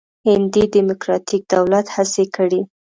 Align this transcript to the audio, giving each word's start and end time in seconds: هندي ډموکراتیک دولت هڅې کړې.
هندي 0.27 0.63
ډموکراتیک 0.73 1.41
دولت 1.53 1.85
هڅې 1.95 2.23
کړې. 2.35 2.61